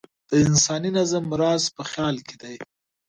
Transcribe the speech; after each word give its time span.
د 0.29 0.31
انساني 0.47 0.89
نظم 0.97 1.25
راز 1.41 1.63
په 1.75 1.83
خیال 1.89 2.15
کې 2.27 2.35
دی. 2.41 2.55